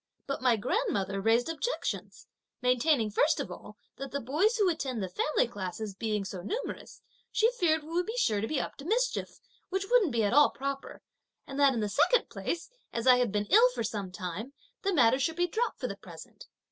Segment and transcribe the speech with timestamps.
[0.25, 2.25] But my grandmother raised objections;
[2.59, 7.01] maintaining first of all, that the boys who attend the family classes being so numerous,
[7.31, 10.33] she feared we would be sure to be up to mischief, which wouldn't be at
[10.33, 11.03] all proper;
[11.45, 14.91] and that, in the second place, as I had been ill for some time, the
[14.91, 16.47] matter should be dropped, for the present.